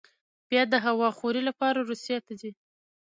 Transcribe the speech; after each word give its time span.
بیا 0.49 0.63
د 0.71 0.75
هوا 0.85 1.09
خورۍ 1.17 1.41
لپاره 1.49 1.79
روسیې 1.89 2.17
ته 2.25 2.33
ځي. 2.39 2.51